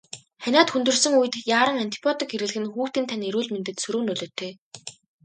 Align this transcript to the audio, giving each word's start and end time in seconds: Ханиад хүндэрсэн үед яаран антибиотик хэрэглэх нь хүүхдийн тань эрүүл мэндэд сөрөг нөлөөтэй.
Ханиад 0.43 0.69
хүндэрсэн 0.71 1.13
үед 1.19 1.35
яаран 1.57 1.77
антибиотик 1.83 2.29
хэрэглэх 2.31 2.61
нь 2.63 2.71
хүүхдийн 2.73 3.07
тань 3.09 3.25
эрүүл 3.29 3.49
мэндэд 3.53 3.77
сөрөг 3.81 4.03
нөлөөтэй. 4.07 4.51